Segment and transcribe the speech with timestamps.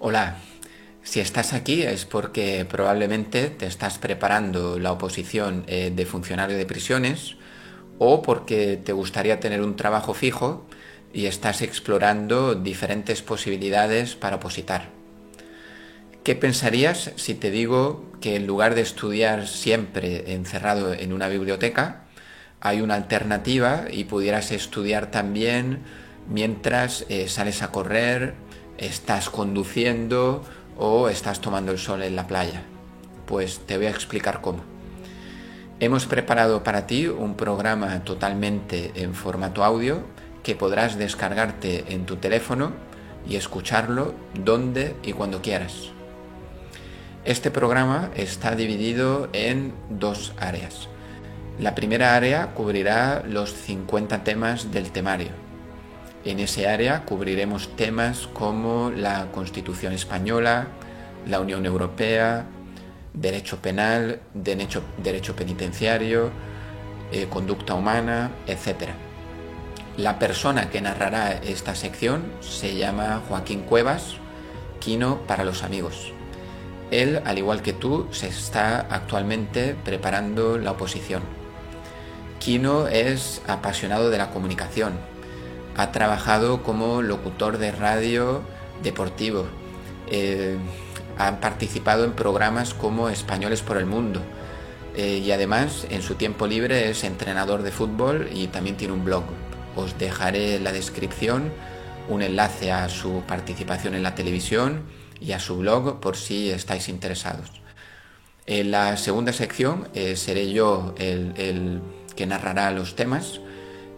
[0.00, 0.36] Hola,
[1.02, 6.66] si estás aquí es porque probablemente te estás preparando la oposición eh, de funcionario de
[6.66, 7.34] prisiones
[7.98, 10.64] o porque te gustaría tener un trabajo fijo
[11.12, 14.90] y estás explorando diferentes posibilidades para opositar.
[16.22, 22.04] ¿Qué pensarías si te digo que en lugar de estudiar siempre encerrado en una biblioteca,
[22.60, 25.80] hay una alternativa y pudieras estudiar también
[26.28, 28.34] mientras eh, sales a correr,
[28.78, 30.42] estás conduciendo
[30.76, 32.62] o estás tomando el sol en la playa.
[33.26, 34.60] Pues te voy a explicar cómo.
[35.80, 40.02] Hemos preparado para ti un programa totalmente en formato audio
[40.42, 42.72] que podrás descargarte en tu teléfono
[43.28, 45.90] y escucharlo donde y cuando quieras.
[47.24, 50.88] Este programa está dividido en dos áreas.
[51.58, 55.47] La primera área cubrirá los 50 temas del temario
[56.24, 60.68] en ese área cubriremos temas como la Constitución española,
[61.26, 62.46] la Unión Europea,
[63.14, 66.30] derecho penal, derecho, derecho penitenciario,
[67.12, 68.90] eh, conducta humana, etc.
[69.96, 74.16] La persona que narrará esta sección se llama Joaquín Cuevas,
[74.80, 76.12] Quino para los amigos.
[76.90, 81.22] Él, al igual que tú, se está actualmente preparando la oposición.
[82.38, 84.92] Quino es apasionado de la comunicación,
[85.78, 88.42] ha trabajado como locutor de radio
[88.82, 89.46] deportivo.
[90.10, 90.56] Eh,
[91.18, 94.20] ha participado en programas como Españoles por el Mundo.
[94.96, 99.04] Eh, y además en su tiempo libre es entrenador de fútbol y también tiene un
[99.04, 99.22] blog.
[99.76, 101.52] Os dejaré en la descripción
[102.08, 104.82] un enlace a su participación en la televisión
[105.20, 107.52] y a su blog por si estáis interesados.
[108.46, 111.80] En la segunda sección eh, seré yo el
[112.16, 113.40] que narrará los temas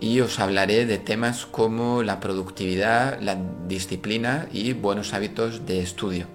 [0.00, 6.26] y os hablaré de temas como la productividad, la disciplina y buenos hábitos de estudio.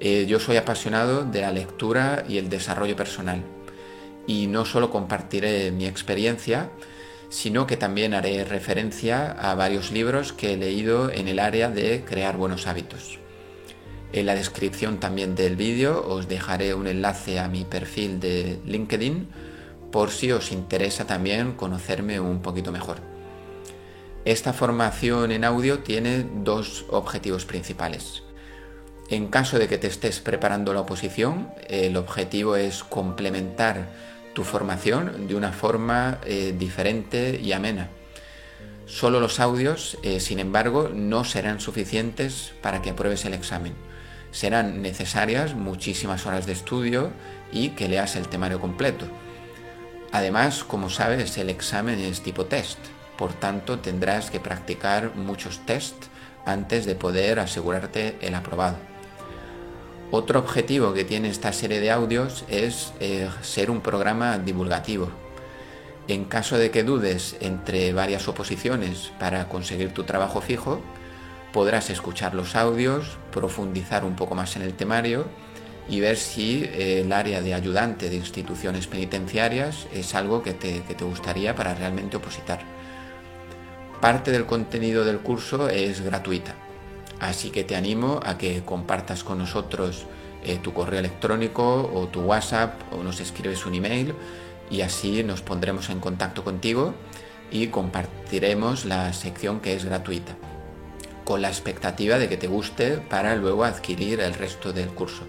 [0.00, 3.42] Eh, yo soy apasionado de la lectura y el desarrollo personal
[4.26, 6.70] y no solo compartiré mi experiencia,
[7.28, 12.04] sino que también haré referencia a varios libros que he leído en el área de
[12.04, 13.18] crear buenos hábitos.
[14.12, 19.28] En la descripción también del vídeo os dejaré un enlace a mi perfil de LinkedIn
[19.94, 22.96] por si os interesa también conocerme un poquito mejor.
[24.24, 28.24] Esta formación en audio tiene dos objetivos principales.
[29.08, 33.86] En caso de que te estés preparando la oposición, el objetivo es complementar
[34.32, 37.88] tu formación de una forma eh, diferente y amena.
[38.86, 43.74] Solo los audios, eh, sin embargo, no serán suficientes para que apruebes el examen.
[44.32, 47.12] Serán necesarias muchísimas horas de estudio
[47.52, 49.06] y que leas el temario completo.
[50.14, 52.78] Además, como sabes, el examen es tipo test,
[53.18, 55.96] por tanto tendrás que practicar muchos test
[56.46, 58.76] antes de poder asegurarte el aprobado.
[60.12, 65.08] Otro objetivo que tiene esta serie de audios es eh, ser un programa divulgativo.
[66.06, 70.80] En caso de que dudes entre varias oposiciones para conseguir tu trabajo fijo,
[71.52, 75.26] podrás escuchar los audios, profundizar un poco más en el temario
[75.88, 80.82] y ver si eh, el área de ayudante de instituciones penitenciarias es algo que te,
[81.04, 82.60] gustaría para realmente opositar.
[84.00, 86.54] Parte del contenido del curso es gratuita,
[87.20, 90.06] así que te animo a que compartas con nosotros
[90.42, 94.14] eh, tu correo electrónico o tu WhatsApp o nos escribes un email
[94.70, 96.94] y así nos pondremos en contacto contigo
[97.50, 100.36] y compartiremos la sección que es gratuita,
[101.24, 105.24] con la expectativa de que te guste para luego adquirir el resto del curso.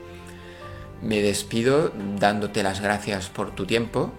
[1.01, 4.11] Me despido dándote las gracias por tu tiempo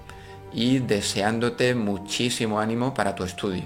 [0.52, 3.64] y deseándote muchísimo ánimo para tu estudio.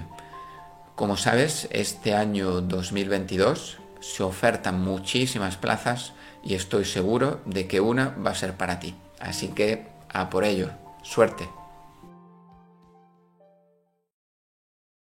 [0.95, 6.13] Como sabes, este año 2022 se ofertan muchísimas plazas
[6.43, 8.95] y estoy seguro de que una va a ser para ti.
[9.19, 10.69] Así que a por ello.
[11.03, 11.60] Suerte.